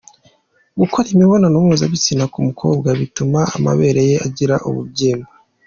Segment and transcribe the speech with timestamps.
[0.79, 5.31] Gukora imibonano mpuzabitsina ku mukobwa bituma amabere ye agira umubyimba.